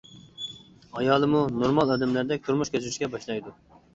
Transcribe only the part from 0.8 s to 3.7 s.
ئايالىمۇ نورمال ئادەملەردەك تۇرمۇش كەچۈرۈشكە باشلايدۇ.